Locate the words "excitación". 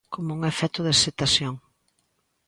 0.95-1.53